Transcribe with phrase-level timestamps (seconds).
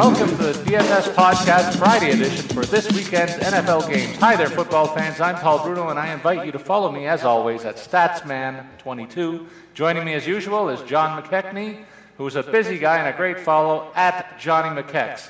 [0.00, 4.16] Welcome to the DFS Podcast Friday edition for this weekend's NFL games.
[4.16, 5.20] Hi there, football fans.
[5.20, 9.46] I'm Paul Bruno, and I invite you to follow me, as always, at Statsman22.
[9.74, 11.84] Joining me, as usual, is John McKechnie,
[12.16, 15.28] who's a busy guy and a great follow at Johnny McKex.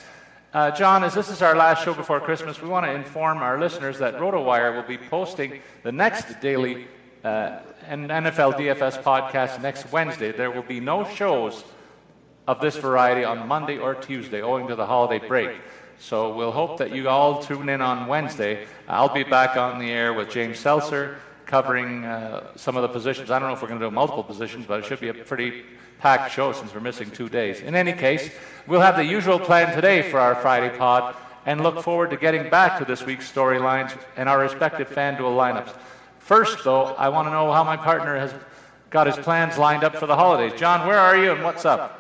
[0.55, 3.59] Uh, John, as this is our last show before Christmas, we want to inform our
[3.59, 6.87] listeners that RotoWire will be posting the next daily
[7.25, 10.31] uh, NFL DFS podcast next Wednesday.
[10.31, 11.65] There will be no shows
[12.47, 15.61] of this variety on Monday or Tuesday, owing to the holiday break.
[15.99, 18.67] So we'll hope that you all tune in on Wednesday.
[18.89, 21.19] I'll be back on the air with James Seltzer
[21.51, 23.31] covering uh, some of the positions.
[23.31, 25.15] I don't know if we're going to do multiple positions, but it should be a
[25.15, 25.65] pretty
[25.99, 27.61] packed show since we're missing two days.
[27.61, 28.31] In any case,
[28.69, 32.49] we'll have the usual plan today for our Friday pod and look forward to getting
[32.51, 35.75] back to this week's storylines and our respective FanDuel lineups.
[36.21, 38.33] First, though, I want to know how my partner has
[38.91, 40.59] got his plans lined up for the holidays.
[40.59, 42.00] John, where are you and what's up?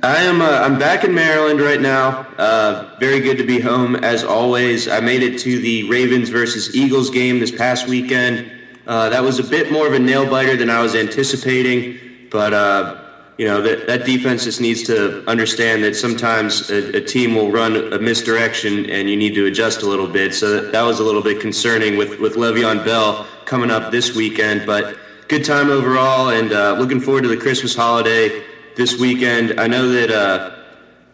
[0.00, 0.40] I am.
[0.40, 2.20] Uh, I'm back in Maryland right now.
[2.38, 4.86] Uh, very good to be home as always.
[4.86, 8.48] I made it to the Ravens versus Eagles game this past weekend.
[8.86, 11.98] Uh, that was a bit more of a nail biter than I was anticipating,
[12.30, 13.02] but uh,
[13.38, 17.50] you know that that defense just needs to understand that sometimes a, a, team will
[17.50, 20.32] run a misdirection and you need to adjust a little bit.
[20.32, 24.14] So that, that was a little bit concerning with with Le'Veon Bell coming up this
[24.14, 28.44] weekend, but good time overall, and uh, looking forward to the Christmas holiday
[28.78, 29.60] this weekend.
[29.60, 30.54] I know that uh,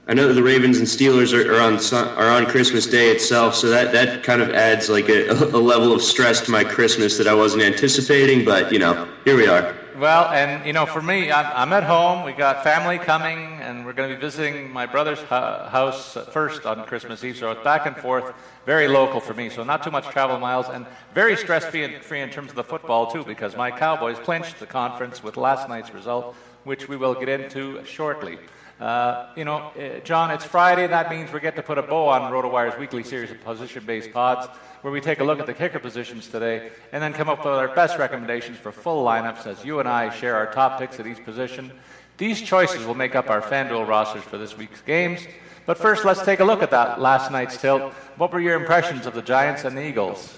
[0.06, 1.78] I know that the Ravens and Steelers are, are, on
[2.18, 5.92] are on Christmas Day itself, so that, that kind of adds like a, a level
[5.92, 8.44] of stress to my Christmas that I wasn't anticipating.
[8.44, 9.74] But you know, here we are.
[9.96, 12.26] Well, and you know, for me, I'm, I'm at home.
[12.26, 16.84] We got family coming, and we're going to be visiting my brother's house first on
[16.84, 17.38] Christmas Eve.
[17.38, 18.34] So it's back and forth,
[18.66, 19.48] very local for me.
[19.48, 23.10] So not too much travel miles, and very stress-free free in terms of the football
[23.10, 27.28] too, because my Cowboys clinched the conference with last night's result which we will get
[27.28, 28.38] into shortly.
[28.80, 30.86] Uh, you know, uh, John, it's Friday.
[30.86, 34.48] That means we get to put a bow on RotoWire's weekly series of position-based pods,
[34.82, 37.54] where we take a look at the kicker positions today, and then come up with
[37.54, 41.06] our best recommendations for full lineups as you and I share our top picks at
[41.06, 41.72] each position.
[42.16, 45.26] These choices will make up our FanDuel rosters for this week's games.
[45.66, 47.92] But first, let's take a look at that last night's tilt.
[48.16, 50.36] What were your impressions of the Giants and the Eagles?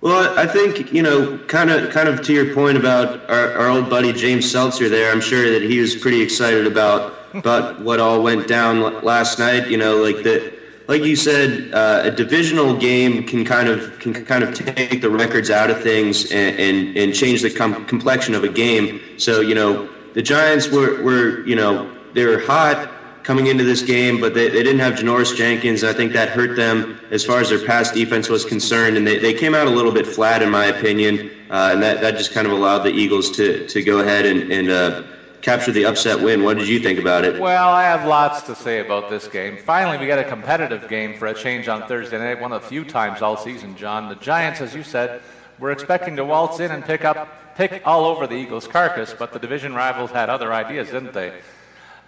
[0.00, 3.68] Well, I think you know, kind of, kind of to your point about our, our
[3.68, 4.88] old buddy James Seltzer.
[4.88, 9.40] There, I'm sure that he was pretty excited about about what all went down last
[9.40, 9.68] night.
[9.68, 10.52] You know, like that,
[10.86, 15.10] like you said, uh, a divisional game can kind of can kind of take the
[15.10, 19.00] records out of things and and, and change the com- complexion of a game.
[19.16, 22.88] So you know, the Giants were were you know they were hot
[23.22, 25.84] coming into this game, but they, they didn't have Janoris Jenkins.
[25.84, 29.18] I think that hurt them as far as their pass defense was concerned, and they,
[29.18, 32.32] they came out a little bit flat, in my opinion, uh, and that, that just
[32.32, 35.02] kind of allowed the Eagles to, to go ahead and, and uh,
[35.42, 36.42] capture the upset win.
[36.42, 37.40] What did you think about it?
[37.40, 39.56] Well, I have lots to say about this game.
[39.56, 42.68] Finally, we got a competitive game for a change on Thursday night, one of the
[42.68, 44.08] few times all season, John.
[44.08, 45.20] The Giants, as you said,
[45.58, 49.32] were expecting to waltz in and pick up, pick all over the Eagles' carcass, but
[49.32, 51.32] the division rivals had other ideas, didn't they?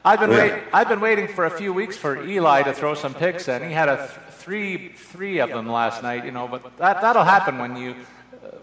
[0.05, 3.13] I've been, wait, I've been waiting for a few weeks for Eli to throw some
[3.13, 3.63] picks in.
[3.63, 7.25] He had a th- three, three of them last night, you know, but that, that'll
[7.25, 7.95] happen when you,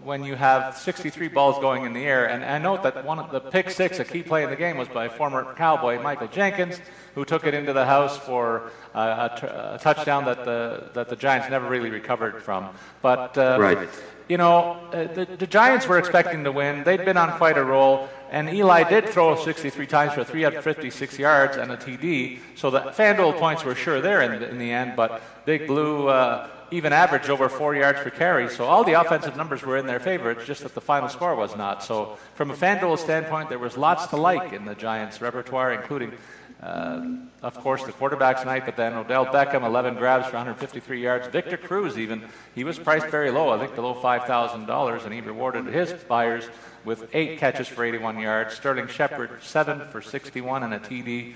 [0.02, 2.28] when you have 63 balls going in the air.
[2.28, 4.76] And I note that one of the pick six, a key play in the game,
[4.76, 6.80] was by former Cowboy Michael Jenkins,
[7.14, 11.08] who took it into the house for uh, a, t- a touchdown that the, that
[11.08, 12.70] the Giants never really recovered from.
[13.00, 13.88] But uh, right
[14.28, 16.84] you know, uh, the, the, Giants were expecting to win.
[16.84, 21.56] They'd been on quite a roll, and Eli did throw 63 times for 356 yards
[21.56, 24.94] and a TD, so the FanDuel points were sure there in the, in the end,
[24.96, 29.36] but Big Blue uh, even averaged over four yards per carry, so all the offensive
[29.36, 31.82] numbers were in their favor, it's just that the final score was not.
[31.82, 36.12] So from a FanDuel standpoint, there was lots to like in the Giants' repertoire, including
[36.62, 37.04] uh,
[37.42, 41.28] of course, the quarterback's night, but then Odell Beckham, 11 grabs for 153 yards.
[41.28, 42.24] Victor Cruz, even,
[42.54, 46.48] he was priced very low, I think below $5,000, and he rewarded his buyers
[46.84, 48.54] with eight catches for 81 yards.
[48.54, 51.34] Sterling Shepard, seven for 61 and a TD.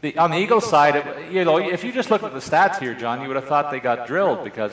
[0.00, 2.80] The, on the Eagles side, it, you know, if you just look at the stats
[2.80, 4.72] here, John, you would have thought they got drilled because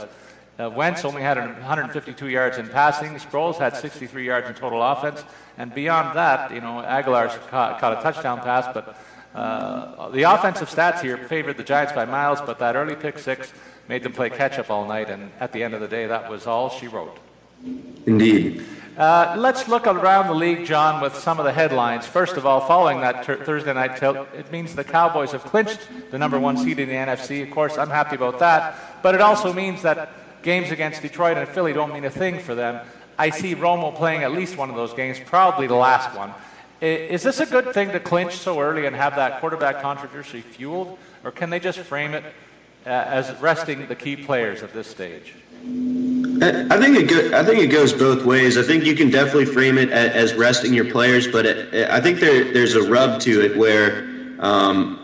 [0.59, 3.13] uh, Wentz only had 152 yards in passing.
[3.15, 5.23] Sproles had 63 yards in total offense.
[5.57, 8.97] And beyond that, you know, Agholor's caught, caught a touchdown pass, but
[9.33, 13.53] uh, the offensive stats here favored the Giants by miles, but that early pick six
[13.87, 16.29] made them play catch up all night, and at the end of the day, that
[16.29, 17.17] was all she wrote.
[18.05, 18.65] Indeed.
[18.97, 22.05] Uh, let's look around the league, John, with some of the headlines.
[22.05, 25.79] First of all, following that ter- Thursday night tilt, it means the Cowboys have clinched
[26.11, 27.41] the number one seed in the NFC.
[27.41, 30.09] Of course, I'm happy about that, but it also means that
[30.43, 32.85] games against Detroit and Philly don't mean a thing for them.
[33.17, 36.33] I see Romo playing at least one of those games, probably the last one.
[36.81, 40.97] Is this a good thing to clinch so early and have that quarterback controversy fueled,
[41.23, 42.23] or can they just frame it
[42.87, 45.35] uh, as resting the key players at this stage?
[45.63, 48.57] I think it go, I think it goes both ways.
[48.57, 52.19] I think you can definitely frame it as resting your players, but it, I think
[52.19, 54.97] there there's a rub to it where um,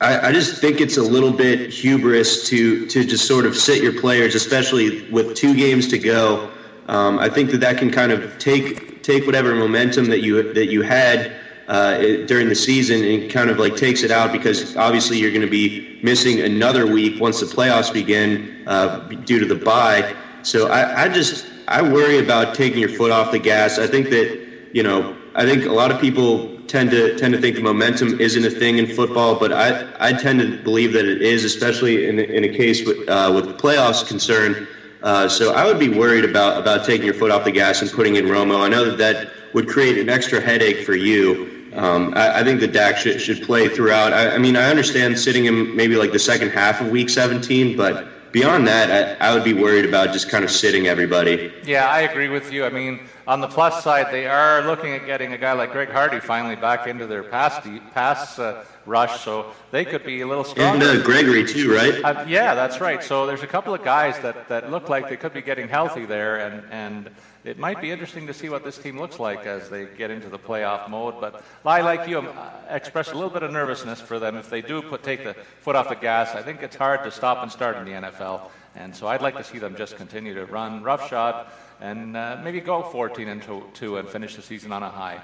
[0.00, 3.82] I, I, just think it's a little bit hubris to to just sort of sit
[3.82, 6.48] your players, especially with two games to go.
[6.86, 10.66] Um, I think that that can kind of take take whatever momentum that you that
[10.66, 11.36] you had
[11.68, 15.42] uh, during the season and kind of like takes it out because obviously you're going
[15.42, 20.14] to be missing another week once the playoffs begin uh, due to the bye.
[20.42, 23.78] So I, I just I worry about taking your foot off the gas.
[23.78, 24.28] I think that
[24.72, 28.20] you know I think a lot of people tend to tend to think the momentum
[28.20, 32.08] isn't a thing in football, but I I tend to believe that it is, especially
[32.08, 34.66] in in a case with uh, with the playoffs concerned.
[35.06, 37.88] Uh, so I would be worried about about taking your foot off the gas and
[37.92, 38.64] putting in Romo.
[38.64, 41.70] I know that that would create an extra headache for you.
[41.74, 44.12] Um, I, I, think the Dak should, should play throughout.
[44.12, 47.76] I, I, mean, I understand sitting him maybe like the second half of Week 17,
[47.76, 51.52] but beyond that, I, I would be worried about just kind of sitting everybody.
[51.64, 52.64] Yeah, I agree with you.
[52.64, 55.90] I mean, on the plus side, they are looking at getting a guy like Greg
[55.90, 58.38] Hardy finally back into their pass pass.
[58.38, 60.88] Uh, rush, so they could be a little stronger.
[60.88, 62.02] And uh, Gregory too, right?
[62.04, 63.02] Uh, yeah, that's right.
[63.02, 66.06] So there's a couple of guys that, that look like they could be getting healthy
[66.06, 67.10] there, and, and
[67.46, 70.28] it might be interesting to see what this team looks like as they get into
[70.28, 71.20] the playoff mode.
[71.20, 74.62] But I, like you, uh, express a little bit of nervousness for them if they
[74.62, 76.34] do put, take the foot off the gas.
[76.34, 79.36] I think it's hard to stop and start in the NFL, and so I'd like
[79.36, 81.46] to see them just continue to run roughshod
[81.80, 83.42] and uh, maybe go 14 and
[83.74, 85.20] 2 and finish the season on a high.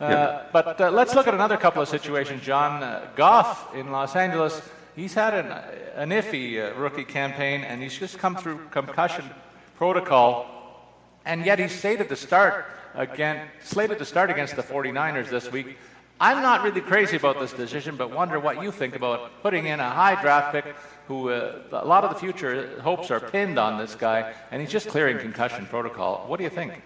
[0.00, 2.82] Uh, but uh, let's look at another couple of situations, John.
[2.82, 4.60] Uh, Goff in Los Angeles,
[4.96, 5.46] he's had an,
[5.94, 9.24] an iffy uh, rookie campaign, and he's just come through concussion
[9.76, 10.53] protocol,
[11.24, 15.76] and yet he's slated to start again, slated to start against the 49ers this week.
[16.20, 19.80] I'm not really crazy about this decision, but wonder what you think about putting in
[19.80, 20.76] a high draft pick
[21.08, 24.70] who uh, a lot of the future hopes are pinned on this guy, and he's
[24.70, 26.24] just clearing concussion protocol.
[26.28, 26.80] What do you think?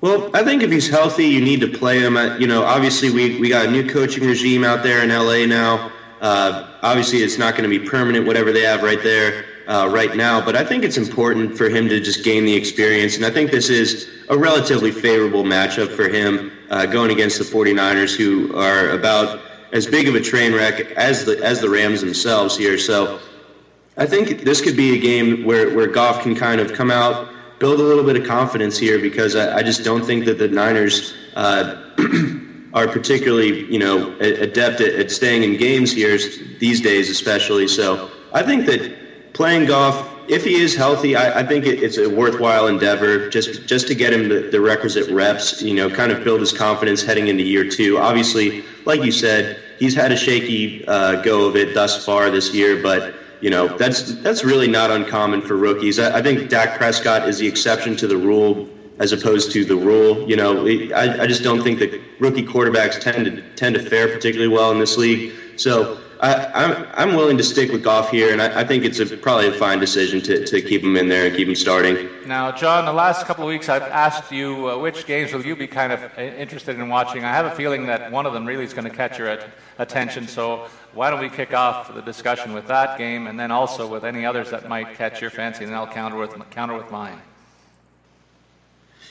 [0.00, 2.16] Well, I think if he's healthy, you need to play him.
[2.40, 5.92] You know, obviously we we got a new coaching regime out there in LA now.
[6.20, 10.14] Uh, obviously, it's not going to be permanent, whatever they have right there uh, right
[10.14, 10.44] now.
[10.44, 13.50] But I think it's important for him to just gain the experience, and I think
[13.50, 18.90] this is a relatively favorable matchup for him uh, going against the 49ers, who are
[18.90, 19.40] about
[19.72, 22.76] as big of a train wreck as the as the Rams themselves here.
[22.76, 23.18] So
[23.96, 27.30] I think this could be a game where where Goff can kind of come out
[27.58, 30.48] build a little bit of confidence here because I, I just don't think that the
[30.48, 31.94] Niners uh,
[32.74, 36.18] are particularly, you know, adept at, at staying in games here
[36.58, 37.68] these days, especially.
[37.68, 39.01] So I think that
[39.42, 43.66] playing Goff, if he is healthy, I, I think it, it's a worthwhile endeavor just
[43.66, 45.60] just to get him the, the requisite reps.
[45.60, 47.98] You know, kind of build his confidence heading into year two.
[47.98, 52.54] Obviously, like you said, he's had a shaky uh, go of it thus far this
[52.54, 55.98] year, but you know that's that's really not uncommon for rookies.
[55.98, 58.68] I, I think Dak Prescott is the exception to the rule
[59.00, 60.24] as opposed to the rule.
[60.30, 64.06] You know, I, I just don't think that rookie quarterbacks tend to tend to fare
[64.06, 65.32] particularly well in this league.
[65.56, 68.84] So I, am I'm, I'm willing to stick with Goff here, and I, I think
[68.84, 71.56] it's a, probably a fine decision to, to keep him in there and keep him
[71.56, 72.08] starting.
[72.26, 75.56] Now, John, the last couple of weeks I've asked you uh, which games will you
[75.56, 77.24] be kind of interested in watching.
[77.24, 79.36] I have a feeling that one of them really is going to catch your
[79.78, 80.28] attention.
[80.28, 84.04] So why don't we kick off the discussion with that game, and then also with
[84.04, 87.18] any others that might catch your fancy, and I'll counter with counter with mine.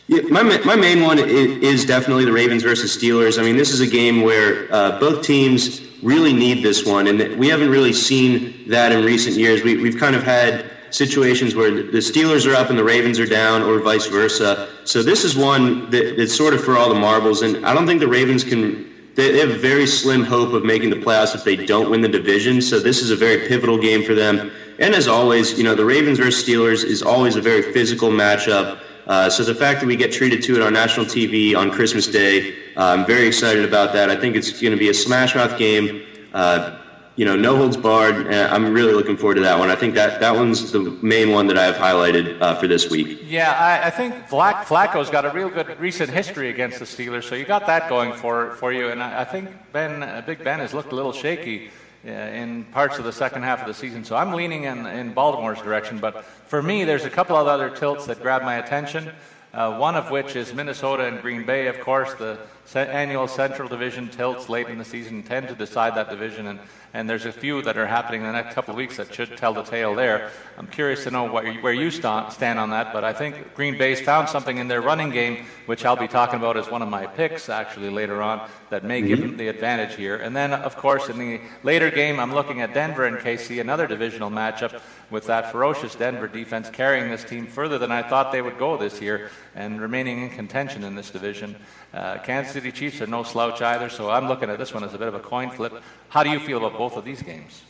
[0.08, 3.39] Yeah, my, my main one is definitely the Ravens versus Steelers.
[3.39, 7.38] I mean, this is a game where uh, both teams really need this one, and
[7.38, 9.63] we haven't really seen that in recent years.
[9.63, 13.25] We, we've kind of had situations where the Steelers are up and the Ravens are
[13.25, 14.67] down, or vice versa.
[14.84, 17.88] So this is one that, that's sort of for all the marbles, and I don't
[17.88, 18.89] think the Ravens can.
[19.13, 22.62] They have very slim hope of making the playoffs if they don't win the division.
[22.62, 24.51] So this is a very pivotal game for them.
[24.79, 28.79] And as always, you know, the Ravens versus Steelers is always a very physical matchup.
[29.08, 32.08] Uh, so the fact that we get treated to it on national TV on Christmas
[32.08, 34.10] Day, uh, I'm very excited about that.
[34.10, 36.03] I think it's going to be a smash mouth game.
[36.34, 36.77] Uh,
[37.17, 38.34] you know, no holds barred.
[38.34, 39.70] I'm really looking forward to that one.
[39.70, 42.89] I think that that one's the main one that I have highlighted uh, for this
[42.89, 43.20] week.
[43.25, 47.25] Yeah, I, I think Black Flacco's got a real good recent history against the Steelers,
[47.25, 48.89] so you got that going for for you.
[48.89, 51.70] And I, I think Ben, uh, Big Ben, has looked a little shaky
[52.03, 54.03] in parts of the second half of the season.
[54.03, 56.00] So I'm leaning in, in Baltimore's direction.
[56.00, 59.12] But for me, there's a couple of other tilts that grab my attention.
[59.53, 61.67] Uh, one of which is Minnesota and Green Bay.
[61.67, 62.39] Of course, the
[62.75, 66.60] annual Central Division tilts late in the season tend to decide that division, and,
[66.94, 69.36] and there's a few that are happening in the next couple of weeks that should
[69.38, 70.32] tell the tale there.
[70.58, 73.77] I'm curious to know what, where you st- stand on that, but I think Green
[73.77, 76.89] Bay's found something in their running game, which I'll be talking about as one of
[76.89, 80.18] my picks actually later on, that may give them the advantage here.
[80.18, 83.88] And then, of course, in the later game, I'm looking at Denver and KC, another
[83.88, 88.41] divisional matchup with that ferocious Denver defense carrying this team further than I thought they
[88.41, 91.56] would go this year and remaining in contention in this division.
[91.93, 94.93] Uh, Kansas City Chiefs are no slouch either, so I'm looking at this one as
[94.93, 95.74] a bit of a coin flip.
[96.10, 97.63] How do you feel about both of these games?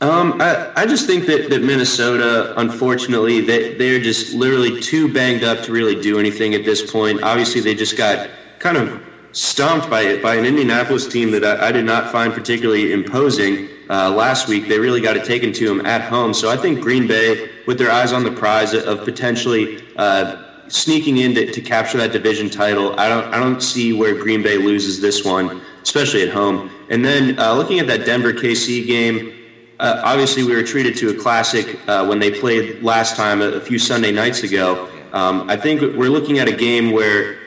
[0.00, 5.44] Um, I, I just think that, that Minnesota, unfortunately, they, they're just literally too banged
[5.44, 7.22] up to really do anything at this point.
[7.22, 9.00] Obviously, they just got kind of
[9.32, 14.10] stomped by by an Indianapolis team that I, I did not find particularly imposing uh,
[14.10, 14.68] last week.
[14.68, 16.34] They really got it taken to them at home.
[16.34, 21.18] So I think Green Bay, with their eyes on the prize of potentially uh, sneaking
[21.18, 22.98] in to, to, capture that division title.
[22.98, 26.70] I don't I don't see where Green Bay loses this one, especially at home.
[26.90, 29.34] And then uh, looking at that Denver KC game,
[29.80, 33.46] uh, obviously we were treated to a classic uh, when they played last time a,
[33.46, 34.88] a few Sunday nights ago.
[35.12, 37.41] Um, I think we're looking at a game where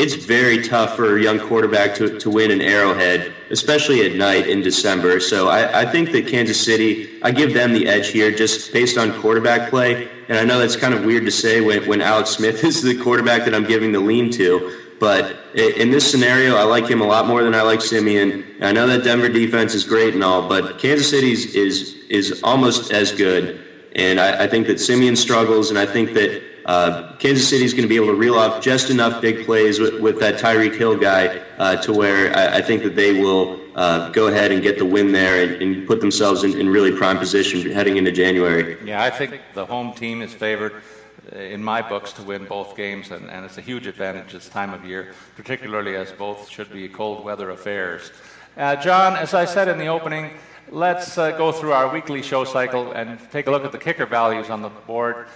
[0.00, 4.48] it's very tough for a young quarterback to, to win an Arrowhead, especially at night
[4.48, 5.20] in December.
[5.20, 8.96] So I, I think that Kansas City, I give them the edge here just based
[8.96, 10.08] on quarterback play.
[10.28, 12.98] And I know that's kind of weird to say when, when Alex Smith is the
[12.98, 14.74] quarterback that I'm giving the lean to.
[14.98, 18.44] But in this scenario, I like him a lot more than I like Siemian.
[18.62, 22.92] I know that Denver defense is great and all, but Kansas City's is is almost
[22.92, 23.66] as good.
[23.96, 27.72] And I, I think that Siemian struggles, and I think that uh, Kansas City is
[27.72, 30.76] going to be able to reel off just enough big plays with, with that Tyreek
[30.76, 34.62] Hill guy uh, to where I, I, think that they will uh, go ahead and
[34.62, 38.12] get the win there and, and put themselves in, in, really prime position heading into
[38.12, 38.76] January.
[38.84, 40.82] Yeah, I think the home team is favored
[41.32, 44.48] uh, in my books to win both games, and, and it's a huge advantage this
[44.48, 48.12] time of year, particularly as both should be cold weather affairs.
[48.56, 50.32] Uh, John, as I said in the opening,
[50.70, 54.06] let's uh, go through our weekly show cycle and take a look at the kicker
[54.06, 55.26] values on the board.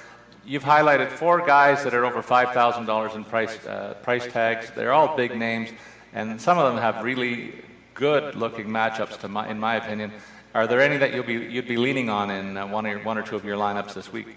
[0.46, 4.70] You've highlighted four guys that are over $5,000 in price, uh, price tags.
[4.76, 5.70] They're all big names,
[6.12, 7.62] and some of them have really
[7.94, 10.12] good looking matchups, my, in my opinion.
[10.54, 13.16] Are there any that you'll be, you'd be leaning on in uh, one, or, one
[13.16, 14.36] or two of your lineups this week?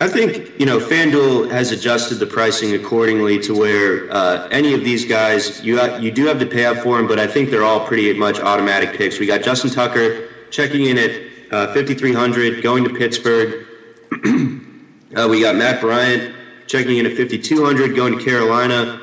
[0.00, 4.84] I think, you know, FanDuel has adjusted the pricing accordingly to where uh, any of
[4.84, 7.64] these guys, you, you do have to pay up for them, but I think they're
[7.64, 9.18] all pretty much automatic picks.
[9.18, 11.10] We got Justin Tucker checking in at
[11.50, 13.66] uh, 5,300, going to Pittsburgh.
[15.16, 16.34] Uh, we got Matt Bryant
[16.66, 19.00] checking in at 5,200, going to Carolina.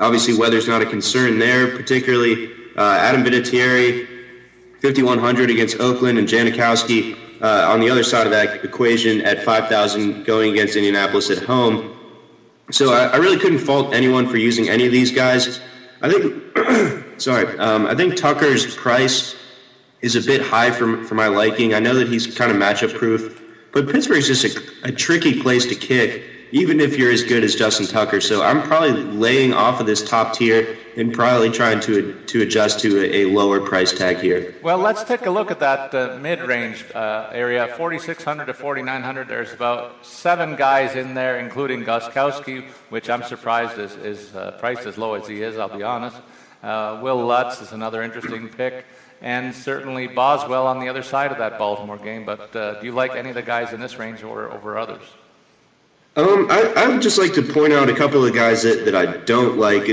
[0.00, 4.08] Obviously, weather's not a concern there, particularly uh, Adam Vinatieri,
[4.82, 10.24] 5,100 against Oakland, and Janikowski uh, on the other side of that equation at 5,000
[10.24, 11.96] going against Indianapolis at home.
[12.72, 15.60] So I, I, really couldn't fault anyone for using any of these guys.
[16.02, 19.36] I think sorry, um, I think Tucker's price
[20.00, 21.74] is a bit high for for my liking.
[21.74, 25.66] I know that he's kind of matchup proof, but Pittsburgh's just a, a tricky place
[25.66, 26.22] to kick
[26.52, 28.20] even if you're as good as Justin Tucker.
[28.20, 32.80] So I'm probably laying off of this top tier and probably trying to to adjust
[32.80, 34.54] to a, a lower price tag here.
[34.62, 39.28] Well, let's take a look at that uh, mid-range uh, area, 4,600 to 4,900.
[39.28, 44.86] There's about seven guys in there, including Gostkowski, which I'm surprised is, is uh, priced
[44.86, 45.58] as low as he is.
[45.58, 46.16] I'll be honest.
[46.62, 48.84] Uh, Wil Lutz is another interesting pick
[49.20, 52.24] and certainly Boswell on the other side of that Baltimore game.
[52.24, 55.02] But uh, do you like any of the guys in this range or over others?
[56.16, 58.96] Um, I, I, would just like to point out a couple of guys that, that
[58.96, 59.84] I don't like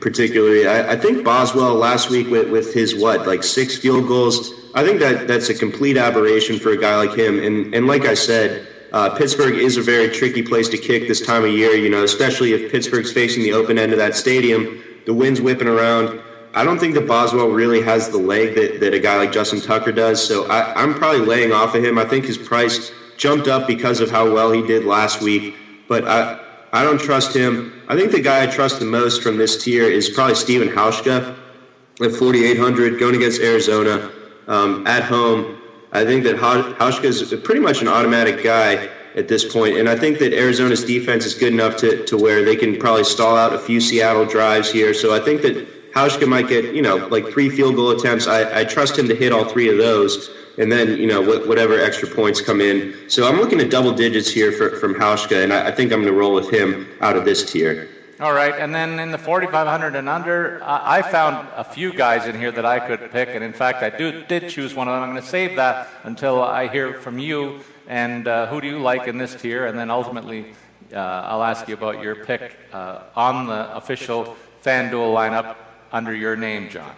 [0.00, 0.66] particularly.
[0.66, 4.52] I, I think Boswell last week with, with his what like six field goals.
[4.74, 7.42] I think that that's a complete aberration for a guy like him.
[7.42, 11.20] And and like I said, uh, Pittsburgh is a very tricky place to kick this
[11.24, 11.72] time of year.
[11.74, 15.68] You know, especially if Pittsburgh's facing the open end of that stadium, the wind's whipping
[15.68, 16.22] around.
[16.56, 19.60] I don't think that Boswell really has the leg that, that a guy like Justin
[19.60, 20.26] Tucker does.
[20.26, 21.98] So I, I'm probably laying off of him.
[21.98, 25.54] I think his price jumped up because of how well he did last week
[25.88, 26.38] but I,
[26.72, 27.82] I don't trust him.
[27.88, 31.36] I think the guy I trust the most from this tier is probably Steven Hauschka
[32.00, 34.10] at 4,800 going against Arizona
[34.48, 35.60] um, at home.
[35.92, 39.96] I think that Hauschka is pretty much an automatic guy at this point, and I
[39.96, 43.54] think that Arizona's defense is good enough to, to where they can probably stall out
[43.54, 44.92] a few Seattle drives here.
[44.92, 48.26] So I think that Hauschka might get, you know, like three field goal attempts.
[48.26, 51.78] I, I trust him to hit all three of those and then you know whatever
[51.78, 52.94] extra points come in.
[53.08, 56.00] So I'm looking at double digits here for, from Hauschka, and I, I think I'm
[56.00, 57.88] going to roll with him out of this tier.
[58.18, 62.34] All right, and then in the 4,500 and under, I found a few guys in
[62.34, 65.02] here that I could pick, and in fact, I do, did choose one of them.
[65.02, 67.60] I'm going to save that until I hear from you.
[67.88, 69.66] And uh, who do you like in this tier?
[69.66, 70.54] And then ultimately,
[70.94, 74.34] uh, I'll ask you about your pick uh, on the official
[74.64, 75.56] FanDuel lineup
[75.96, 76.94] under your name, John.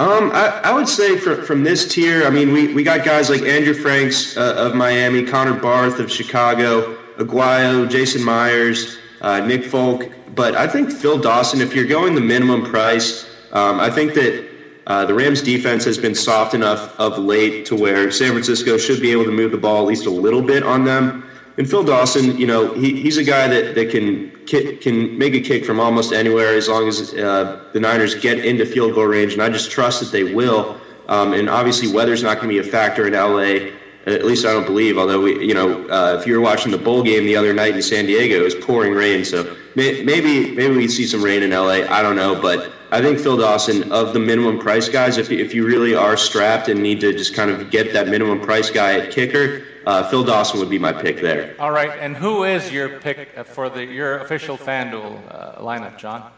[0.00, 3.30] Um, I, I, would say from from this tier, I mean, we, we got guys
[3.30, 9.64] like Andrew Franks uh, of Miami, Connor Barth of Chicago, Aguayo, Jason Myers, uh, Nick
[9.64, 10.10] Folk.
[10.34, 14.48] But I think Phil Dawson, if you're going the minimum price, um, I think that
[14.88, 19.00] uh, the Rams defense has been soft enough of late to where San Francisco should
[19.00, 21.27] be able to move the ball at least a little bit on them.
[21.58, 25.40] And Phil Dawson, you know, he, he's a guy that, that can can make a
[25.40, 29.32] kick from almost anywhere as long as uh, the Niners get into field goal range,
[29.34, 30.80] and I just trust that they will.
[31.08, 33.72] Um, and obviously, weather's not going to be a factor in LA.
[34.06, 34.96] At least I don't believe.
[34.98, 37.74] Although we, you know, uh, if you were watching the bowl game the other night
[37.74, 39.24] in San Diego, it was pouring rain.
[39.24, 41.82] So may, maybe maybe we see some rain in LA.
[41.90, 45.18] I don't know, but I think Phil Dawson of the minimum price guys.
[45.18, 48.40] If if you really are strapped and need to just kind of get that minimum
[48.40, 51.54] price guy at kicker, uh, Phil Dawson would be my pick there.
[51.58, 56.30] All right, and who is your pick for the your official FanDuel uh, lineup, John?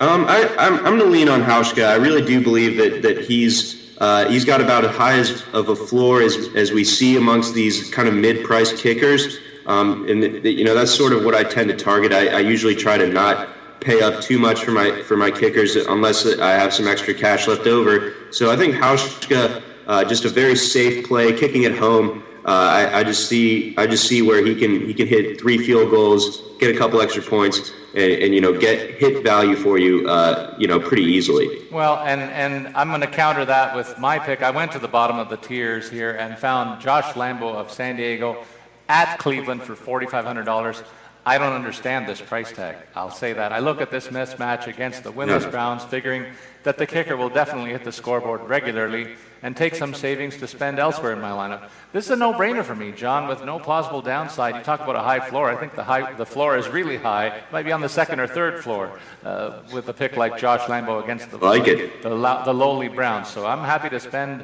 [0.00, 1.88] Um, I, am I'm, I'm going to lean on Hauschka.
[1.88, 5.68] I really do believe that that he's uh, he's got about as high as, of
[5.68, 9.38] a floor as as we see amongst these kind of mid-priced kickers.
[9.66, 12.12] Um, and the, the, you know that's sort of what I tend to target.
[12.12, 13.48] I, I usually try to not
[13.80, 17.46] pay up too much for my for my kickers unless I have some extra cash
[17.46, 18.14] left over.
[18.30, 22.22] So I think Hauschka, uh, just a very safe play, kicking at home.
[22.44, 25.58] Uh, I, I, just see I just see where he can he can hit three
[25.58, 29.78] field goals, get a couple extra points, and, and you know get hit value for
[29.78, 31.66] you uh, you know pretty easily.
[31.70, 34.42] Well, and and I'm going to counter that with my pick.
[34.42, 37.96] I went to the bottom of the tiers here and found Josh Lambo of San
[37.96, 38.44] Diego
[38.88, 40.82] at Cleveland for forty five hundred dollars.
[41.28, 42.76] I don't understand this price tag.
[42.94, 43.52] I'll say that.
[43.52, 46.24] I look at this mismatch against the winless Browns, figuring
[46.62, 50.78] that the kicker will definitely hit the scoreboard regularly and take some savings to spend
[50.78, 51.68] elsewhere in my lineup.
[51.92, 54.56] This is a no-brainer for me, John, with no plausible downside.
[54.56, 55.50] You talk about a high floor.
[55.50, 57.26] I think the high, the floor is really high.
[57.26, 60.62] It might be on the second or third floor uh, with a pick like Josh
[60.62, 62.02] Lambo against the, like it.
[62.02, 63.28] the, the lowly Browns.
[63.28, 64.40] So I'm happy to spend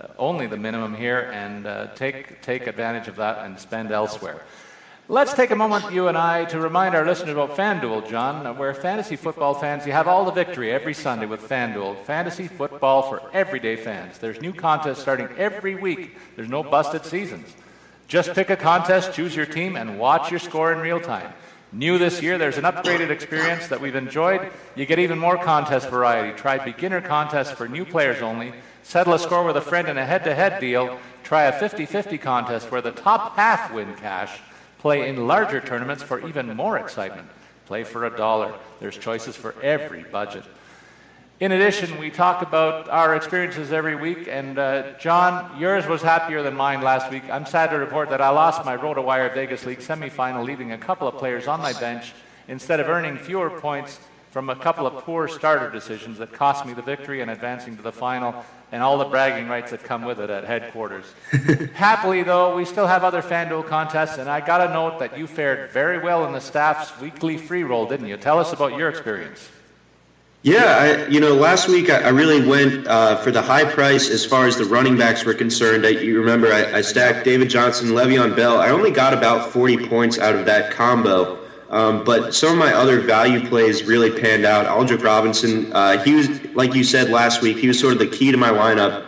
[0.00, 4.44] uh, only the minimum here and uh, take take advantage of that and spend elsewhere.
[5.10, 8.74] Let's take a moment, you and I, to remind our listeners about FanDuel, John, where
[8.74, 12.04] fantasy football fans, you have all the victory every Sunday with FanDuel.
[12.04, 14.18] Fantasy football for everyday fans.
[14.18, 16.18] There's new contests starting every week.
[16.36, 17.56] There's no busted seasons.
[18.06, 21.32] Just pick a contest, choose your team, and watch your score in real time.
[21.72, 24.52] New this year, there's an upgraded experience that we've enjoyed.
[24.74, 26.36] You get even more contest variety.
[26.36, 28.52] Try beginner contests for new players only.
[28.82, 30.98] Settle a score with a friend in a head to head deal.
[31.22, 34.38] Try a 50 50 contest where the top half win cash.
[34.78, 37.28] Play in larger tournaments for even more excitement.
[37.66, 38.54] Play for a dollar.
[38.80, 40.44] There's choices for every budget.
[41.40, 46.42] In addition, we talk about our experiences every week, and uh, John, yours was happier
[46.42, 47.22] than mine last week.
[47.30, 51.06] I'm sad to report that I lost my RotoWire Vegas League semifinal, leaving a couple
[51.06, 52.12] of players on my bench.
[52.48, 56.72] Instead of earning fewer points, from a couple of poor starter decisions that cost me
[56.72, 60.20] the victory and advancing to the final and all the bragging rights that come with
[60.20, 61.06] it at headquarters.
[61.74, 65.26] Happily, though, we still have other FanDuel contests, and I got to note that you
[65.26, 68.16] fared very well in the staff's weekly free roll, didn't you?
[68.16, 69.48] Tell us about your experience.
[70.42, 74.08] Yeah, I, you know, last week I, I really went uh, for the high price
[74.08, 75.84] as far as the running backs were concerned.
[75.84, 78.60] I, you remember I, I stacked David Johnson, Le'Veon Bell.
[78.60, 81.38] I only got about 40 points out of that combo.
[81.70, 84.66] Um, but some of my other value plays really panned out.
[84.66, 88.06] Aldrick Robinson, uh, he was, like you said last week, he was sort of the
[88.06, 89.04] key to my lineup.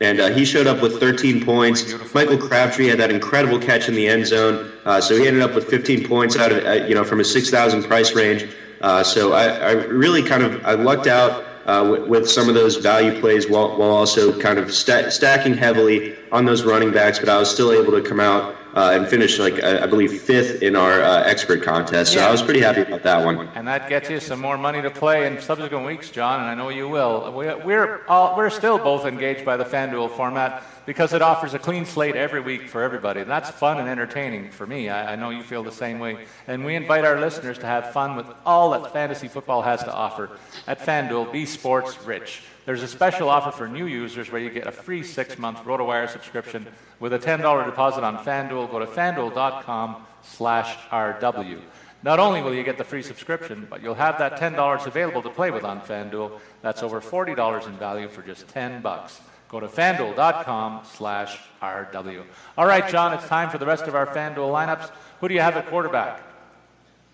[0.00, 1.92] And uh, he showed up with 13 points.
[2.14, 5.54] Michael Crabtree had that incredible catch in the end zone, uh, so he ended up
[5.54, 8.48] with 15 points out of uh, you know from a 6,000 price range.
[8.80, 12.54] Uh, so I, I, really kind of I lucked out uh, with, with, some of
[12.54, 17.18] those value plays while, while also kind of st- stacking heavily on those running backs,
[17.18, 20.62] but I was still able to come out uh, and finished like I, believe fifth
[20.62, 22.12] in our uh, expert contest.
[22.12, 22.28] So yeah.
[22.28, 23.48] I was pretty happy about that one.
[23.54, 26.40] And that gets you some more money to play in subsequent weeks, John.
[26.40, 27.32] And I know you will.
[27.32, 31.58] We, we're all, we're still both engaged by the FanDuel format because it offers a
[31.58, 33.20] clean slate every week for everybody.
[33.20, 34.88] And that's fun and entertaining for me.
[34.88, 36.26] I, I know you feel the same way.
[36.46, 39.92] And we invite our listeners to have fun with all that fantasy football has to
[39.92, 40.30] offer
[40.66, 41.32] at FanDuel.
[41.32, 42.42] Be sports rich.
[42.66, 46.66] There's a special offer for new users where you get a free six-month RotoWire subscription
[46.98, 48.70] with a $10 deposit on FanDuel.
[48.70, 51.60] Go to FanDuel.com slash RW.
[52.02, 55.30] Not only will you get the free subscription, but you'll have that $10 available to
[55.30, 56.40] play with on FanDuel.
[56.62, 59.20] That's over $40 in value for just 10 bucks.
[59.48, 62.24] Go to FanDuel.com slash RW.
[62.56, 64.90] All right, John, it's time for the rest of our FanDuel lineups.
[65.20, 66.22] Who do you have at quarterback?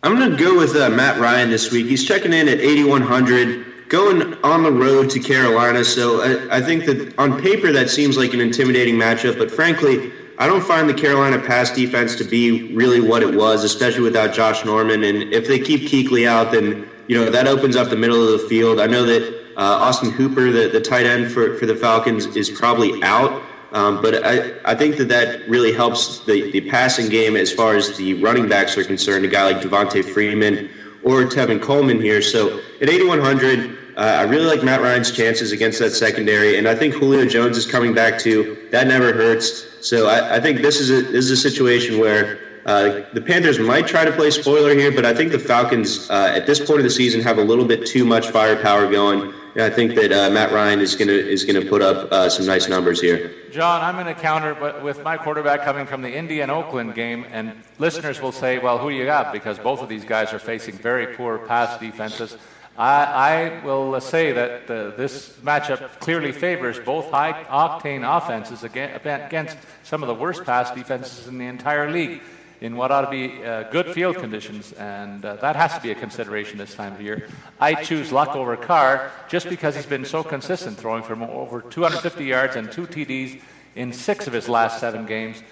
[0.03, 1.87] I'm going to go with uh, Matt Ryan this week.
[1.87, 5.85] He's checking in at 8,100 going on the road to Carolina.
[5.85, 10.13] So I, I, think that on paper that seems like an intimidating matchup, but frankly,
[10.39, 14.35] I don't find the Carolina pass defense to be really what it was, especially without
[14.35, 15.05] Josh Norman.
[15.05, 18.41] And if they keep Kuechly out, then you know that opens up the middle of
[18.41, 18.81] the field.
[18.81, 22.51] I know that uh, Austin Hooper, the, the tight end for, for the Falcons, is
[22.51, 23.43] probably out.
[23.73, 27.75] Um, but I, I think that that really helps the, the passing game as far
[27.75, 29.25] as the running backs are concerned.
[29.25, 30.71] A guy like Devonta Freeman
[31.03, 32.21] or Tevin Coleman here.
[32.21, 36.75] So at 8,100, uh, I really like Matt Ryan's chances against that secondary, and I
[36.75, 38.69] think Julio Jones is coming back too.
[38.71, 39.65] That never hurts.
[39.81, 43.59] So I, I think this is a this is a situation where uh, the Panthers
[43.59, 46.81] might try to play spoiler here, but I think the Falcons uh, at this point
[46.81, 49.33] of the season have a little bit too much firepower going.
[49.55, 52.45] And I think that uh, Matt Ryan is gonna is gonna put up uh, some
[52.45, 53.33] nice numbers here.
[53.51, 56.95] John, I'm going to counter, but with my quarterback coming from the Indy and Oakland
[56.95, 60.35] game, and listeners will say, "Well, who do you got?" Because both of these guys
[60.35, 62.37] are facing very poor pass defenses.
[62.79, 69.57] I, I will say that uh, this matchup clearly favors both high octane offenses against
[69.83, 72.21] some of the worst pass defenses in the entire league
[72.61, 75.91] in what ought to be uh, good field conditions, and uh, that has to be
[75.91, 77.29] a consideration this time of year.
[77.61, 82.25] I choose Luck over Carr just because he's been so consistent, throwing for over 250
[82.25, 83.41] yards and two TDs
[83.75, 85.43] in six of his last seven games.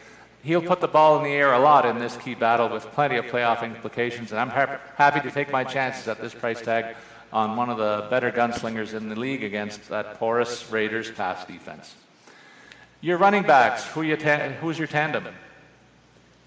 [0.42, 3.16] He'll put the ball in the air a lot in this key battle with plenty
[3.16, 6.96] of playoff implications, and I'm ha- happy to take my chances at this price tag
[7.35, 11.97] on one of the better gunslingers in the league against that porous Raiders pass defense.
[13.01, 15.27] Your running backs, who you ta- who's your tandem?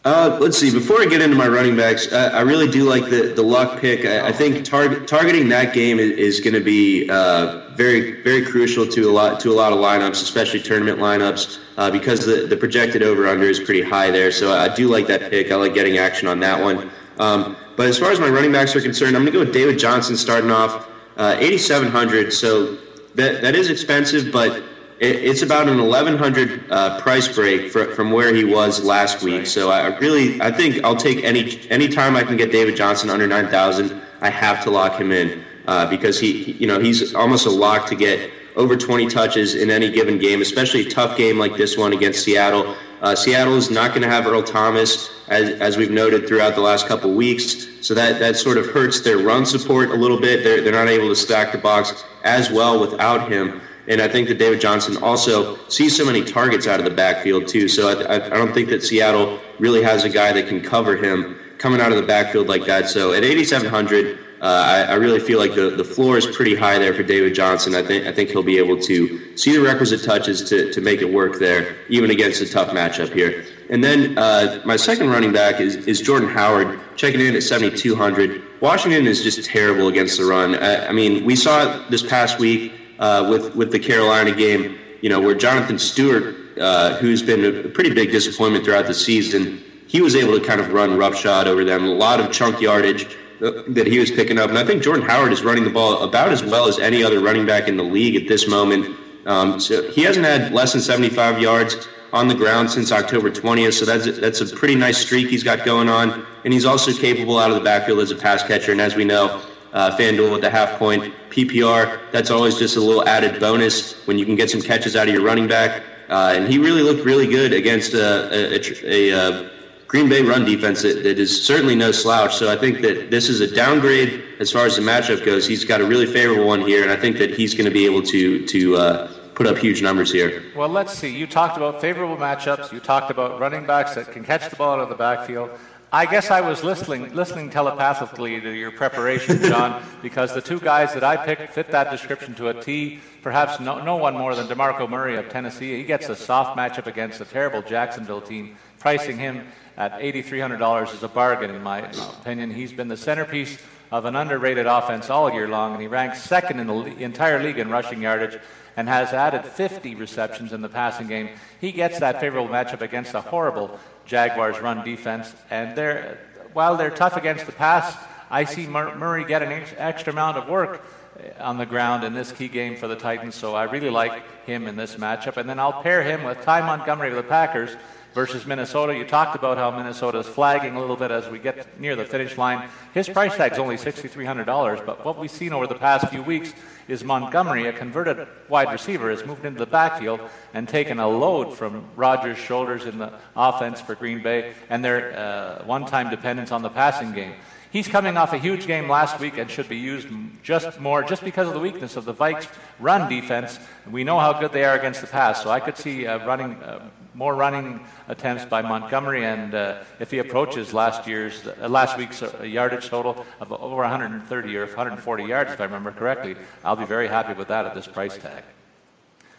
[0.06, 0.72] Uh, let's see.
[0.72, 3.82] Before I get into my running backs, I, I really do like the, the luck
[3.82, 4.06] pick.
[4.06, 8.46] I, I think tar- targeting that game is, is going to be uh, very very
[8.46, 12.48] crucial to a lot to a lot of lineups, especially tournament lineups, uh, because the,
[12.48, 14.32] the projected over under is pretty high there.
[14.32, 15.52] So I do like that pick.
[15.52, 16.90] I like getting action on that one.
[17.20, 19.54] Um, but as far as my running backs are concerned, I'm going to go with
[19.54, 22.34] David Johnson starting off, uh, 8,700.
[22.34, 22.78] So
[23.16, 24.64] that that is expensive, but
[25.00, 29.46] it, it's about an 1,100 uh, price break for, from where he was last week.
[29.46, 33.10] So I really, I think I'll take any any time I can get David Johnson
[33.12, 34.02] under 9,000.
[34.22, 37.88] I have to lock him in uh, because he, you know, he's almost a lock
[37.90, 41.78] to get over 20 touches in any given game, especially a tough game like this
[41.78, 42.76] one against Seattle.
[43.02, 46.62] Uh, Seattle is not going to have Earl Thomas, as, as we've noted throughout the
[46.62, 47.68] last couple weeks.
[47.82, 50.44] So that, that sort of hurts their run support a little bit.
[50.44, 53.62] They're, they're not able to stack the box as well without him.
[53.88, 57.48] And I think that David Johnson also sees so many targets out of the backfield,
[57.48, 57.68] too.
[57.68, 61.38] So I, I don't think that Seattle really has a guy that can cover him
[61.58, 62.90] coming out of the backfield like that.
[62.90, 66.78] So at 8,700, uh, I, I, really feel like the, the floor is pretty high
[66.78, 67.74] there for David Johnson.
[67.74, 71.02] I think I think he'll be able to see the requisite touches to, to make
[71.02, 73.46] it work there, even against a tough matchup here.
[73.72, 78.62] And then uh, my second running back is, is Jordan Howard, checking in at 7,200.
[78.62, 80.56] Washington is just terrible against the run.
[80.56, 84.78] I, I mean, we saw it this past week uh, with with the Carolina game,
[85.02, 89.64] you know, where Jonathan Stewart, uh, who's been a pretty big disappointment throughout the season,
[89.88, 91.86] he was able to kind of run roughshod over them.
[91.86, 93.08] A lot of chunk yardage
[93.40, 94.50] that he was picking up.
[94.50, 97.20] And I think Jordan Howard is running the ball about as well as any other
[97.20, 98.98] running back in the league at this moment.
[99.26, 103.74] Um, so he hasn't had less than 75 yards on the ground since October 20th.
[103.74, 106.26] So that's a, that's a pretty nice streak he's got going on.
[106.46, 108.72] And he's also capable out of the backfield as a pass catcher.
[108.72, 109.42] And as we know,
[109.74, 114.18] uh, FanDuel with the half point PPR, that's always just a little added bonus when
[114.18, 115.84] you can get some catches out of your running back.
[116.10, 119.50] Uh, and he really looked really good against a, a, a, a uh,
[119.88, 122.36] Green Bay run defense that, that is certainly no slouch.
[122.36, 125.48] So I think that this is a downgrade as far as the matchup goes.
[125.48, 127.86] He's got a really favorable one here, and I think that he's going to be
[127.86, 130.44] able to to uh, put up huge numbers here.
[130.56, 131.16] Well, let's see.
[131.16, 132.74] You talked about favorable matchups.
[132.74, 135.52] You talked about running backs that can catch the ball out of the backfield.
[135.94, 140.94] I guess I was listening, listening telepathically to your preparation, John, because the two guys
[140.94, 143.00] that I picked fit that description to a T.
[143.22, 145.78] Perhaps no, no one more than DeMarco Murray of Tennessee.
[145.78, 151.04] He gets a soft matchup against a terrible Jacksonville team, pricing him at $8,300 is
[151.04, 152.52] a bargain, in my opinion.
[152.52, 153.60] He's been the centerpiece
[153.92, 157.60] of an underrated offense all year long, and he ranks second in the entire league
[157.60, 158.40] in rushing yardage
[158.76, 161.30] and has added 50 receptions in the passing game.
[161.62, 166.20] He gets that favorable matchup against a horrible Jaguars run defense, and they're,
[166.54, 167.96] while they're tough against the pass,
[168.30, 170.84] I see Murray get an extra amount of work
[171.20, 174.46] eh, on the ground in this key game for the Titans, so I really like
[174.46, 175.38] him in this matchup.
[175.38, 177.76] And then I'll pair him with Ty Montgomery of the Packers
[178.18, 178.98] versus Minnesota.
[178.98, 182.04] You talked about how Minnesota is flagging a little bit as we get near the
[182.04, 182.68] finish line.
[182.92, 186.52] His price tag is only $6,300, but what we've seen over the past few weeks
[186.88, 190.20] is Montgomery, a converted wide receiver, has moved into the backfield
[190.56, 195.16] and taken a load from Rodgers' shoulders in the offense for Green Bay and their
[195.16, 197.36] uh, one time dependence on the passing game.
[197.72, 200.08] He's coming off a huge game last week and should be used
[200.42, 202.48] just more just because of the weakness of the Vikes'
[202.80, 203.60] run defense.
[203.90, 206.56] We know how good they are against the pass, so I could see uh, running
[206.64, 211.98] uh, more running attempts by Montgomery, and uh, if he approaches last year's uh, last
[211.98, 216.76] week's uh, yardage total of over 130 or 140 yards, if I remember correctly, I'll
[216.76, 218.44] be very happy with that at this price tag.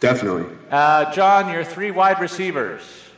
[0.01, 0.55] Definitely.
[0.69, 3.08] Uh, John, your three wide receivers.